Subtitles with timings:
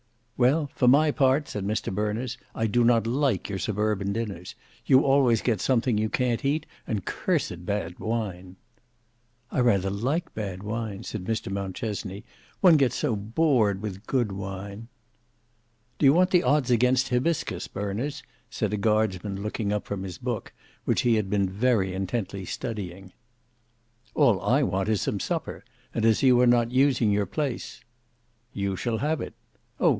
[0.35, 2.35] "Well, for my part," said Mr Berners.
[2.55, 4.55] "I do not like your suburban dinners.
[4.87, 8.55] You always get something you can't eat, and cursed bad wine."
[9.51, 12.23] "I rather like bad wine," said Mr Mountchesney;
[12.61, 14.87] "one gets so bored with good wine."
[15.99, 20.17] "Do you want the odds against Hybiscus, Berners?" said a guardsman looking up from his
[20.17, 20.51] book,
[20.85, 23.13] which he had been very intently studying.
[24.15, 25.63] "All I want is some supper,
[25.93, 27.81] and as you are not using your place—"
[28.51, 29.35] "You shall have it.
[29.79, 29.89] Oh!